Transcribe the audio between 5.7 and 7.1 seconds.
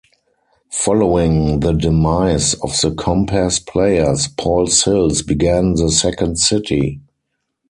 The Second City.